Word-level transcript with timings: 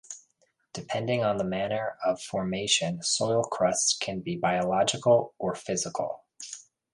Depending 0.73 1.23
on 1.23 1.37
the 1.37 1.43
manner 1.43 1.95
of 2.03 2.19
formation, 2.23 3.03
soil 3.03 3.43
crusts 3.43 3.95
can 3.95 4.19
be 4.21 4.35
biological 4.35 5.35
or 5.37 5.53
physical. 5.53 6.23